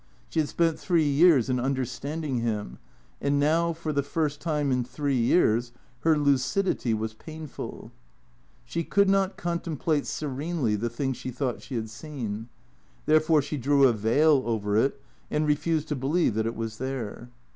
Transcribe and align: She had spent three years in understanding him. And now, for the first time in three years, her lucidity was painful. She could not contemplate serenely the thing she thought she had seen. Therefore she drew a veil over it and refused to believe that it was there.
She 0.29 0.39
had 0.39 0.49
spent 0.49 0.79
three 0.79 1.07
years 1.07 1.47
in 1.47 1.59
understanding 1.59 2.39
him. 2.39 2.79
And 3.21 3.39
now, 3.39 3.71
for 3.71 3.93
the 3.93 4.01
first 4.01 4.41
time 4.41 4.71
in 4.71 4.83
three 4.83 5.15
years, 5.19 5.73
her 5.99 6.17
lucidity 6.17 6.91
was 6.91 7.13
painful. 7.13 7.91
She 8.65 8.83
could 8.83 9.07
not 9.07 9.37
contemplate 9.37 10.07
serenely 10.07 10.75
the 10.75 10.89
thing 10.89 11.13
she 11.13 11.29
thought 11.29 11.61
she 11.61 11.75
had 11.75 11.91
seen. 11.91 12.49
Therefore 13.05 13.43
she 13.43 13.57
drew 13.57 13.83
a 13.87 13.93
veil 13.93 14.41
over 14.43 14.75
it 14.75 14.99
and 15.29 15.45
refused 15.45 15.87
to 15.89 15.95
believe 15.95 16.33
that 16.33 16.47
it 16.47 16.55
was 16.55 16.79
there. 16.79 17.29